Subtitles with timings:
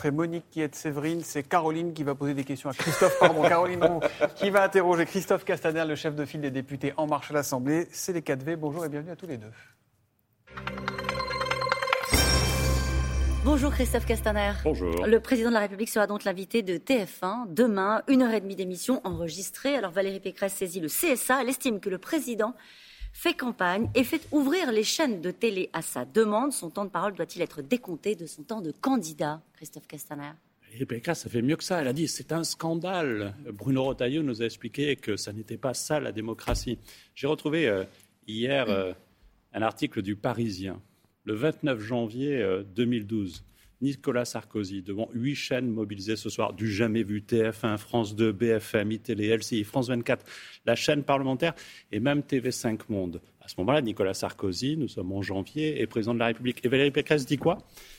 [0.00, 3.42] après Monique qui est Séverine, c'est Caroline qui va poser des questions à Christophe, pardon,
[3.42, 4.00] Caroline
[4.34, 7.86] qui va interroger Christophe Castaner, le chef de file des députés En Marche à l'Assemblée.
[7.90, 8.56] C'est les 4V.
[8.56, 9.50] Bonjour et bienvenue à tous les deux.
[13.44, 14.52] Bonjour Christophe Castaner.
[14.64, 15.04] Bonjour.
[15.04, 18.56] Le président de la République sera donc l'invité de TF1 demain, une heure et demie
[18.56, 19.76] d'émission enregistrée.
[19.76, 21.42] Alors Valérie Pécresse saisit le CSA.
[21.42, 22.54] Elle estime que le président
[23.12, 26.52] fait campagne et fait ouvrir les chaînes de télé à sa demande.
[26.52, 30.32] Son temps de parole doit-il être décompté de son temps de candidat, Christophe Castaner?
[30.62, 31.80] Valérie Pécresse, ça fait mieux que ça.
[31.80, 33.34] Elle a dit c'est un scandale.
[33.52, 36.78] Bruno Retailleau nous a expliqué que ça n'était pas ça la démocratie.
[37.14, 37.84] J'ai retrouvé euh,
[38.28, 38.92] hier euh,
[39.52, 40.80] un article du Parisien
[41.24, 47.02] le 29 janvier 2012, euh, Nicolas Sarkozy, devant huit chaînes mobilisées ce soir, du jamais
[47.02, 50.24] vu TF1, France 2, BFM, ITélé, LCI, France 24,
[50.66, 51.54] la chaîne parlementaire
[51.90, 53.20] et même TV5 Monde.
[53.40, 56.64] À ce moment-là, Nicolas Sarkozy, nous sommes en janvier, est président de la République.
[56.64, 57.58] Et Valérie Pécresse dit quoi?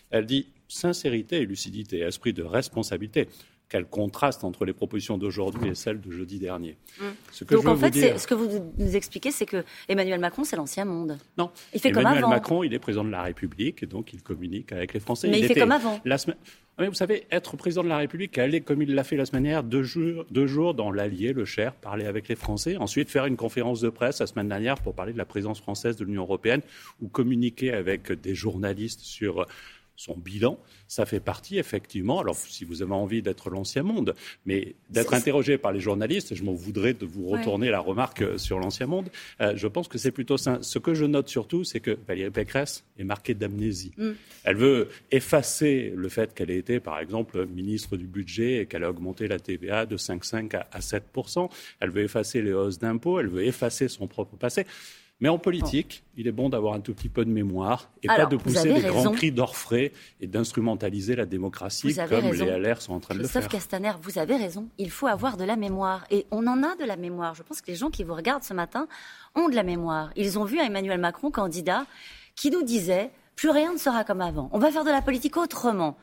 [0.09, 3.27] Elle dit sincérité et lucidité, esprit de responsabilité
[3.71, 6.75] quel contraste entre les propositions d'aujourd'hui et celles de jeudi dernier.
[6.99, 7.45] Mmh.
[7.51, 11.17] Donc en fait, ce que vous nous expliquez, c'est que Emmanuel Macron, c'est l'ancien monde.
[11.37, 11.51] Non.
[11.73, 12.29] Il fait Emmanuel comme avant.
[12.29, 15.29] Macron, il est président de la République, et donc il communique avec les Français.
[15.29, 16.01] Mais il, fait comme avant.
[16.03, 16.35] La semaine...
[16.79, 19.43] Mais vous savez, être président de la République, aller comme il l'a fait la semaine
[19.43, 23.25] dernière, deux jours, deux jours dans l'Allier, le Cher, parler avec les Français, ensuite faire
[23.25, 26.23] une conférence de presse la semaine dernière pour parler de la présidence française de l'Union
[26.23, 26.61] européenne,
[27.01, 29.45] ou communiquer avec des journalistes sur
[30.01, 30.57] son bilan,
[30.87, 34.15] ça fait partie effectivement, alors si vous avez envie d'être l'ancien monde,
[34.47, 38.37] mais d'être interrogé par les journalistes, je m'en voudrais de vous retourner la remarque euh,
[38.39, 39.09] sur l'ancien monde,
[39.41, 40.57] euh, je pense que c'est plutôt ça.
[40.61, 43.91] Ce que je note surtout, c'est que Valérie Pécresse est marquée d'amnésie.
[43.97, 44.11] Mm.
[44.43, 48.83] Elle veut effacer le fait qu'elle ait été, par exemple, ministre du budget et qu'elle
[48.83, 51.49] a augmenté la TVA de 5,5 à 7%.
[51.79, 54.65] Elle veut effacer les hausses d'impôts, elle veut effacer son propre passé.
[55.21, 58.25] Mais en politique, il est bon d'avoir un tout petit peu de mémoire et pas
[58.25, 62.99] de pousser des grands cris d'orfraie et d'instrumentaliser la démocratie comme les LR sont en
[62.99, 63.47] train de le faire.
[63.47, 64.67] Castaner, vous avez raison.
[64.79, 66.05] Il faut avoir de la mémoire.
[66.09, 67.35] Et on en a de la mémoire.
[67.35, 68.87] Je pense que les gens qui vous regardent ce matin
[69.35, 70.09] ont de la mémoire.
[70.15, 71.85] Ils ont vu Emmanuel Macron, candidat,
[72.35, 74.49] qui nous disait plus rien ne sera comme avant.
[74.51, 75.97] On va faire de la politique autrement.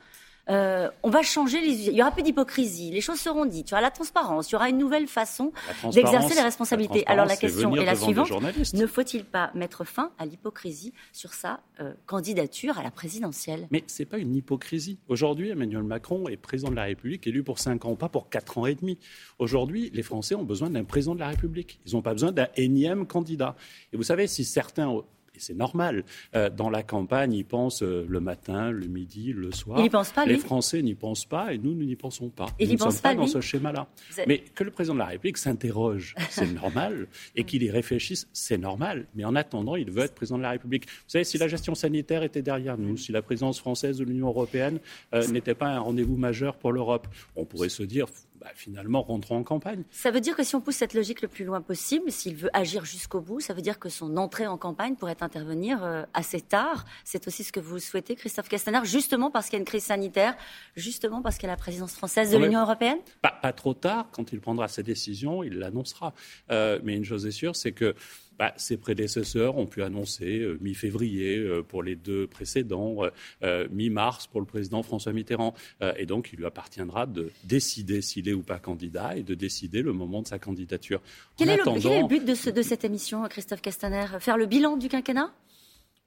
[0.48, 3.72] Euh, on va changer les Il y aura plus d'hypocrisie, les choses seront dites, il
[3.72, 5.52] y aura la transparence, il y aura une nouvelle façon
[5.92, 7.06] d'exercer les responsabilités.
[7.06, 8.28] Alors la question est la suivante
[8.74, 13.68] ne faut-il pas mettre fin à l'hypocrisie sur sa euh, candidature à la présidentielle?
[13.70, 14.98] Mais ce n'est pas une hypocrisie.
[15.08, 18.58] Aujourd'hui, Emmanuel Macron est président de la République, élu pour 5 ans, pas pour 4
[18.58, 18.98] ans et demi.
[19.38, 21.80] Aujourd'hui, les Français ont besoin d'un président de la République.
[21.86, 23.56] Ils n'ont pas besoin d'un énième candidat.
[23.92, 25.02] Et vous savez, si certains
[25.38, 26.04] c'est normal.
[26.34, 29.80] Euh, dans la campagne, ils pensent euh, le matin, le midi, le soir.
[29.80, 32.46] Il pense pas, Les Français n'y pensent pas et nous, nous n'y pensons pas.
[32.60, 33.88] nous ne sommes pas, dans ce schéma-là.
[34.26, 37.06] Mais que le président de la République s'interroge, c'est normal.
[37.36, 39.06] Et qu'il y réfléchisse, c'est normal.
[39.14, 40.86] Mais en attendant, il veut être président de la République.
[40.86, 44.28] Vous savez, si la gestion sanitaire était derrière nous, si la présidence française de l'Union
[44.28, 44.78] européenne
[45.14, 48.06] euh, n'était pas un rendez-vous majeur pour l'Europe, on pourrait se dire
[48.40, 49.82] bah, finalement rentrons en campagne.
[49.90, 52.50] Ça veut dire que si on pousse cette logique le plus loin possible, s'il veut
[52.52, 56.40] agir jusqu'au bout, ça veut dire que son entrée en campagne pourrait intervenir euh, assez
[56.40, 56.84] tard.
[57.04, 59.84] C'est aussi ce que vous souhaitez, Christophe Castaner, justement parce qu'il y a une crise
[59.84, 60.36] sanitaire,
[60.76, 62.98] justement parce qu'il y a la présidence française de l'Union européenne?
[63.22, 66.14] Pas, trop tard, quand il prendra ses décisions, il l'annoncera.
[66.50, 67.94] Euh, mais une chose est sûre, c'est que
[68.38, 72.98] bah, ses prédécesseurs ont pu annoncer euh, mi-février euh, pour les deux précédents,
[73.42, 75.54] euh, mi-mars pour le président François Mitterrand.
[75.96, 79.82] et donc, il lui appartiendra de décider s'il est ou pas candidat et de décider
[79.82, 81.00] le moment de sa candidature.
[81.36, 84.06] Quel, est, le, but de, de cette émission, Christophe Castaner?
[84.20, 85.32] Faire le bilan du quinquennat?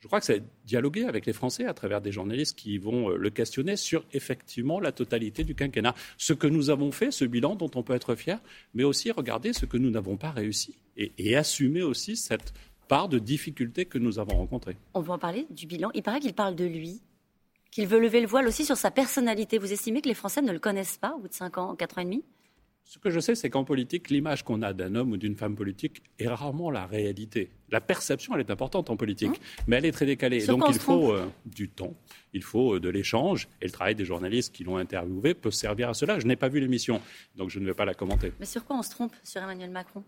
[0.01, 3.17] Je crois que c'est dialoguer avec les Français à travers des journalistes qui vont euh,
[3.17, 5.93] le questionner sur effectivement la totalité du quinquennat.
[6.17, 8.39] Ce que nous avons fait, ce bilan dont on peut être fier,
[8.73, 12.53] mais aussi regarder ce que nous n'avons pas réussi et, assumer aussi cette
[12.87, 14.75] part de difficultés que nous avons rencontrées.
[14.93, 15.91] On va en parler du bilan.
[15.93, 17.01] Il paraît qu'il parle de lui,
[17.71, 19.57] qu'il veut lever le voile aussi sur sa personnalité.
[19.57, 21.99] Vous estimez que les Français ne le connaissent pas au bout de 5 ans, 4
[21.99, 22.23] ans et demi?
[22.83, 25.55] Ce que je sais, c'est qu'en politique, l'image qu'on a d'un homme ou d'une femme
[25.55, 27.49] politique est rarement la réalité.
[27.69, 30.45] La perception, elle est importante en politique, hein mais elle est très décalée.
[30.45, 31.93] Donc il faut euh, du temps,
[32.33, 35.89] il faut euh, de l'échange, et le travail des journalistes qui l'ont interviewé peut servir
[35.89, 36.19] à cela.
[36.19, 36.99] Je n'ai pas vu l'émission,
[37.37, 38.33] donc je ne vais pas la commenter.
[38.39, 40.03] Mais sur quoi on se trompe sur Emmanuel Macron?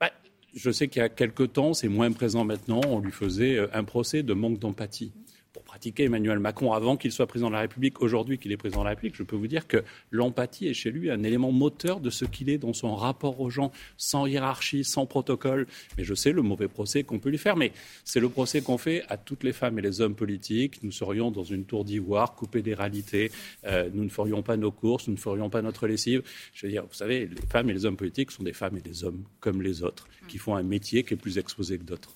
[0.00, 0.12] Bah,
[0.54, 3.66] Je sais qu'il y a quelque temps, c'est moins présent maintenant, on lui faisait euh,
[3.72, 5.12] un procès de manque d'empathie
[5.56, 8.80] pour pratiquer Emmanuel Macron avant qu'il soit président de la République, aujourd'hui qu'il est président
[8.80, 12.00] de la République, je peux vous dire que l'empathie est chez lui un élément moteur
[12.00, 15.66] de ce qu'il est dans son rapport aux gens, sans hiérarchie, sans protocole.
[15.96, 17.72] Mais je sais le mauvais procès qu'on peut lui faire, mais
[18.04, 20.82] c'est le procès qu'on fait à toutes les femmes et les hommes politiques.
[20.82, 23.32] Nous serions dans une tour d'ivoire, coupés des réalités,
[23.64, 26.22] euh, nous ne ferions pas nos courses, nous ne ferions pas notre lessive.
[26.52, 28.82] Je veux dire, vous savez, les femmes et les hommes politiques sont des femmes et
[28.82, 32.10] des hommes comme les autres, qui font un métier qui est plus exposé que d'autres.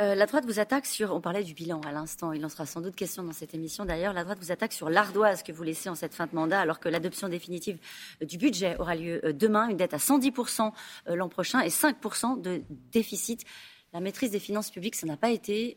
[0.00, 2.64] Euh, la droite vous attaque sur, on parlait du bilan à l'instant, il en sera
[2.64, 3.84] sans doute question dans cette émission.
[3.84, 6.58] D'ailleurs, la droite vous attaque sur l'ardoise que vous laissez en cette fin de mandat
[6.58, 7.78] alors que l'adoption définitive
[8.22, 10.72] euh, du budget aura lieu euh, demain, une dette à 110%
[11.08, 12.62] l'an prochain et 5% de
[12.92, 13.44] déficit.
[13.92, 15.76] La maîtrise des finances publiques, ça n'a pas été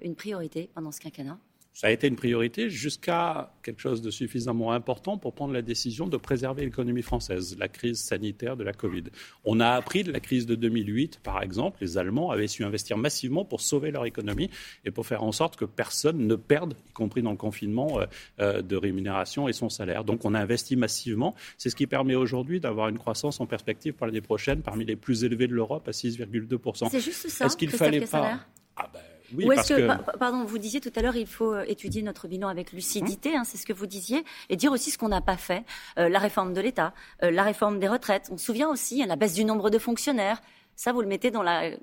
[0.00, 1.38] une priorité pendant ce quinquennat
[1.80, 6.08] ça a été une priorité jusqu'à quelque chose de suffisamment important pour prendre la décision
[6.08, 9.04] de préserver l'économie française, la crise sanitaire de la Covid.
[9.46, 12.98] On a appris de la crise de 2008, par exemple, les Allemands avaient su investir
[12.98, 14.50] massivement pour sauver leur économie
[14.84, 18.04] et pour faire en sorte que personne ne perde, y compris dans le confinement, euh,
[18.40, 20.04] euh, de rémunération et son salaire.
[20.04, 21.34] Donc on a investi massivement.
[21.56, 24.96] C'est ce qui permet aujourd'hui d'avoir une croissance en perspective pour l'année prochaine parmi les
[24.96, 26.90] plus élevées de l'Europe à 6,2%.
[26.90, 27.46] C'est juste ça.
[27.46, 28.40] Est-ce qu'il fallait pas
[28.76, 29.00] ah ben,
[29.36, 32.48] ou est-ce que, pardon, vous disiez tout à l'heure, il faut euh, étudier notre bilan
[32.48, 35.36] avec lucidité, hein, c'est ce que vous disiez, et dire aussi ce qu'on n'a pas
[35.36, 35.64] fait.
[35.98, 36.92] Euh, la réforme de l'État,
[37.22, 38.28] euh, la réforme des retraites.
[38.32, 40.40] On se souvient aussi hein, la baisse du nombre de fonctionnaires.
[40.76, 41.76] Ça, vous le mettez dans la,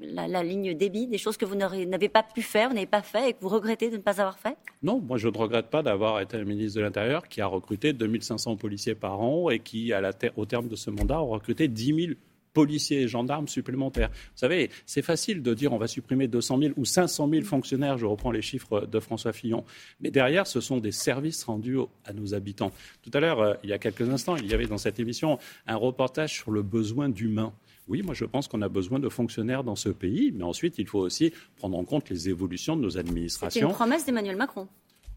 [0.44, 3.34] ligne débit, des choses que vous n'avez pas pu faire, vous n'avez pas fait et
[3.34, 4.58] que vous regrettez de ne pas avoir fait?
[4.82, 7.94] Non, moi je ne regrette pas d'avoir été le ministre de l'Intérieur qui a recruté
[7.94, 11.68] 2500 policiers par an et qui, à la au terme de ce mandat, a recruté
[11.68, 12.18] 10 000
[12.58, 14.10] policiers et gendarmes supplémentaires.
[14.10, 18.00] Vous savez, c'est facile de dire on va supprimer 200 000 ou 500 000 fonctionnaires,
[18.00, 19.64] je reprends les chiffres de François Fillon,
[20.02, 22.72] mais derrière, ce sont des services rendus à nos habitants.
[23.04, 25.38] Tout à l'heure, euh, il y a quelques instants, il y avait dans cette émission
[25.68, 27.54] un reportage sur le besoin d'humains.
[27.88, 30.88] Oui, moi je pense qu'on a besoin de fonctionnaires dans ce pays, mais ensuite il
[30.88, 33.62] faut aussi prendre en compte les évolutions de nos administrations.
[33.62, 34.68] C'est une promesse d'Emmanuel Macron.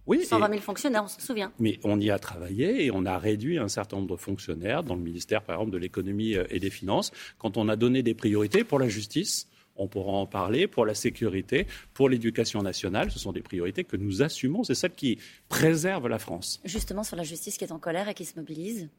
[0.06, 1.52] Oui, 120 000 fonctionnaires, on se souvient.
[1.58, 4.94] Mais on y a travaillé et on a réduit un certain nombre de fonctionnaires dans
[4.94, 8.14] le ministère, par exemple, de l'économie euh, et des finances, quand on a donné des
[8.14, 9.46] priorités pour la justice.
[9.76, 13.10] On pourra en parler pour la sécurité, pour l'éducation nationale.
[13.10, 14.62] Ce sont des priorités que nous assumons.
[14.62, 15.18] C'est celles qui
[15.48, 16.60] préservent la France.
[16.64, 18.90] Justement, sur la justice qui est en colère et qui se mobilise,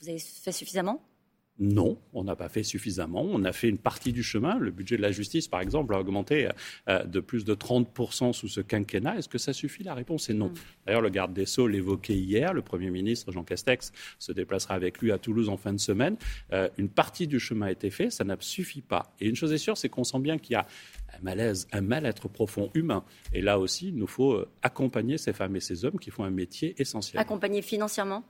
[0.00, 1.02] vous avez fait suffisamment?
[1.58, 3.22] Non, on n'a pas fait suffisamment.
[3.22, 4.58] On a fait une partie du chemin.
[4.58, 6.48] Le budget de la justice, par exemple, a augmenté
[6.88, 9.16] euh, de plus de 30% sous ce quinquennat.
[9.16, 9.82] Est-ce que ça suffit?
[9.82, 10.48] La réponse est non.
[10.48, 10.54] Mm.
[10.86, 12.52] D'ailleurs, le garde des Sceaux l'évoquait hier.
[12.52, 16.16] Le Premier ministre, Jean Castex, se déplacera avec lui à Toulouse en fin de semaine.
[16.52, 18.10] Euh, une partie du chemin a été fait.
[18.10, 19.14] Ça ne suffit pas.
[19.20, 20.66] Et une chose est sûre, c'est qu'on sent bien qu'il y a
[21.18, 23.04] un malaise, un mal-être profond humain.
[23.32, 26.24] Et là aussi, il nous faut euh, accompagner ces femmes et ces hommes qui font
[26.24, 27.20] un métier essentiel.
[27.20, 28.24] Accompagner financièrement?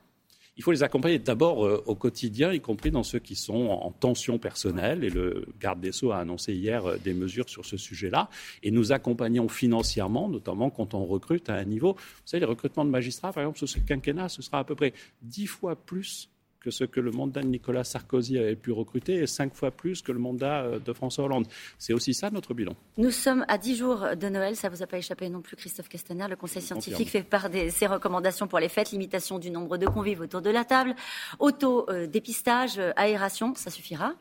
[0.57, 3.91] Il faut les accompagner d'abord euh, au quotidien, y compris dans ceux qui sont en
[3.91, 5.05] tension personnelle.
[5.05, 8.31] Et le garde des Sceaux a annoncé hier euh, des mesures sur ce sujet-là.
[8.63, 11.93] Et nous accompagnons financièrement, notamment quand on recrute à un niveau.
[11.95, 14.75] Vous savez, les recrutements de magistrats, par exemple, sur ce quinquennat, ce sera à peu
[14.75, 16.31] près dix fois plus
[16.67, 20.03] que ce que le mandat de Nicolas Sarkozy avait pu recruter et cinq fois plus
[20.03, 21.47] que le mandat euh, de François Hollande.
[21.79, 22.73] C'est aussi ça notre bilan.
[22.99, 25.55] Nous sommes à dix jours de Noël, ça ne vous a pas échappé non plus,
[25.55, 26.27] Christophe Castaner.
[26.29, 29.87] Le Conseil scientifique fait part de ses recommandations pour les fêtes, limitation du nombre de
[29.87, 30.97] convives autour de la table,
[31.39, 34.15] auto-dépistage, euh, aération, ça suffira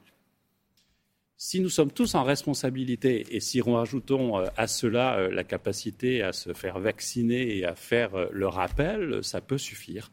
[1.38, 5.44] si nous sommes tous en responsabilité et si nous rajoutons euh, à cela euh, la
[5.44, 10.12] capacité à se faire vacciner et à faire euh, le rappel, ça peut suffire.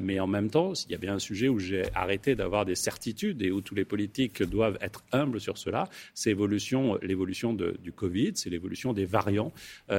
[0.00, 2.74] mais en même temps, il y a bien un sujet où j'ai arrêté d'avoir des
[2.74, 8.32] certitudes et où tous les politiques doivent être humbles sur cela, c'est l'évolution du Covid,
[8.34, 9.52] c'est l'évolution des variants.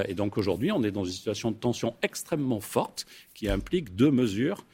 [0.06, 4.10] et donc aujourd'hui, on est dans une situation de tension extrêmement forte qui implique deux
[4.10, 4.64] mesures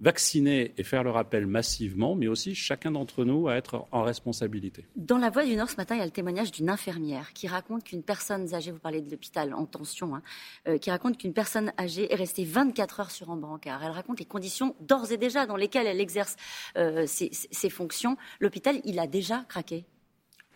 [0.00, 4.86] vacciner et faire le rappel massivement, mais aussi chacun d'entre nous à être en responsabilité.
[4.96, 7.48] Dans la Voix du Nord ce matin, il y a le témoignage d'une infirmière qui
[7.48, 10.22] raconte qu'une personne âgée, vous parlez de l'hôpital en tension, hein,
[10.68, 13.82] euh, qui raconte qu'une personne âgée est restée 24 heures sur un brancard.
[13.84, 16.36] Elle raconte les conditions d'ores et déjà dans lesquelles elle exerce
[16.76, 18.16] euh, ses fonctions.
[18.40, 19.84] L'hôpital, il a déjà craqué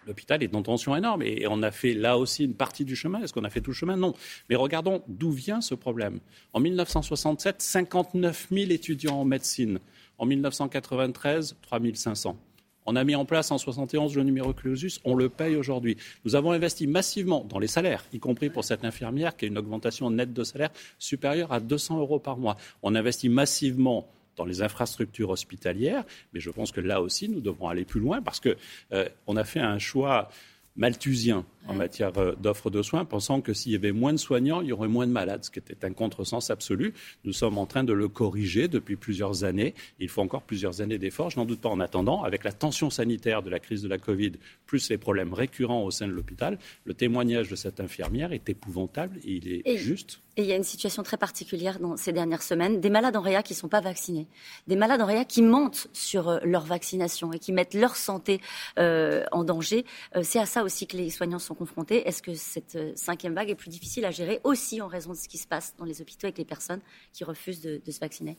[0.06, 3.22] l'hôpital est en tension énorme et on a fait là aussi une partie du chemin.
[3.22, 3.96] Est-ce qu'on a fait tout le chemin?
[3.96, 4.14] Non.
[4.48, 6.20] Mais regardons d'où vient ce problème.
[6.52, 9.78] En 1967, 59 000 étudiants en médecine.
[10.18, 12.36] En 1993, 3 500.
[12.86, 15.96] On a mis en place en 71 le numéro clausus, on le paye aujourd'hui.
[16.24, 19.56] Nous avons investi massivement dans les salaires, y compris pour cette infirmière qui a une
[19.56, 22.56] augmentation nette de salaire supérieure à 200 euros par mois.
[22.82, 24.06] On investit massivement
[24.36, 28.22] dans les infrastructures hospitalières, mais je pense que là aussi, nous devrons aller plus loin
[28.22, 28.54] parce qu'on
[28.92, 30.28] euh, a fait un choix
[30.76, 34.60] malthusien en matière euh, d'offres de soins, pensant que s'il y avait moins de soignants,
[34.60, 36.94] il y aurait moins de malades, ce qui était un contresens absolu.
[37.24, 39.74] Nous sommes en train de le corriger depuis plusieurs années.
[39.98, 41.68] Il faut encore plusieurs années d'efforts, je n'en doute pas.
[41.68, 44.32] En attendant, avec la tension sanitaire de la crise de la Covid,
[44.66, 49.18] plus les problèmes récurrents au sein de l'hôpital, le témoignage de cette infirmière est épouvantable
[49.24, 50.20] et il est juste.
[50.36, 53.20] Et il y a une situation très particulière dans ces dernières semaines, des malades en
[53.20, 54.26] réa qui ne sont pas vaccinés,
[54.66, 58.40] des malades en réa qui mentent sur euh, leur vaccination et qui mettent leur santé
[58.78, 59.84] euh, en danger.
[60.22, 62.06] C'est à ça aussi que les soignants sont confrontés.
[62.06, 65.16] Est-ce que cette euh, cinquième vague est plus difficile à gérer aussi en raison de
[65.16, 66.80] ce qui se passe dans les hôpitaux avec les personnes
[67.12, 68.36] qui refusent de, se vacciner?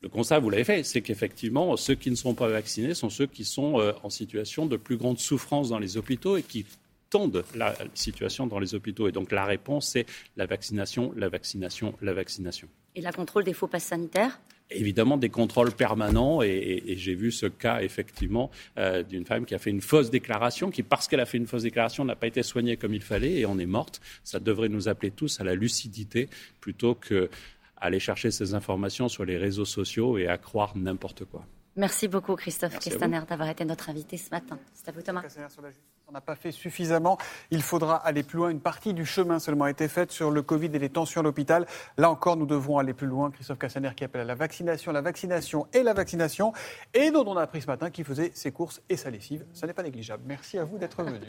[0.00, 3.26] Le constat, vous l'avez fait, c'est qu'effectivement, ceux qui ne sont pas vaccinés sont ceux
[3.26, 6.64] qui sont euh, en situation de plus grande souffrance dans les hôpitaux et qui
[7.10, 9.08] tendent la situation dans les hôpitaux.
[9.08, 12.68] Et donc la réponse, c'est la vaccination, la vaccination, la vaccination.
[12.94, 14.40] Et la contrôle des faux passes sanitaires?
[14.70, 16.42] Évidemment, des contrôles permanents.
[16.42, 20.70] Et, j'ai vu ce cas, effectivement, euh, d'une femme qui a fait une fausse déclaration,
[20.70, 23.38] qui, parce qu'elle a fait une fausse déclaration, n'a pas été soignée comme il fallait
[23.38, 24.00] et on est morte.
[24.24, 26.28] Ça devrait nous appeler tous à la lucidité
[26.60, 27.28] plutôt qu'à
[27.78, 31.46] aller chercher ces informations sur les réseaux sociaux et à croire n'importe quoi.
[31.78, 34.58] Merci beaucoup, Christophe Castaner, d'avoir été notre invité ce matin.
[34.74, 35.22] C'est à vous, Thomas.
[36.08, 37.18] On n'a pas fait suffisamment.
[37.52, 38.48] Il faudra aller plus loin.
[38.48, 41.24] Une partie du chemin seulement a été faite sur le Covid et les tensions à
[41.24, 41.66] l'hôpital.
[41.96, 43.30] Là encore, nous devrons aller plus loin.
[43.30, 46.52] Christophe Castaner qui appelle à la vaccination, la vaccination et la vaccination.
[46.94, 49.46] Et dont on a appris ce matin qu'il faisait ses courses et sa lessive.
[49.52, 50.24] Ça n'est pas négligeable.
[50.26, 51.20] Merci à vous d'être venu.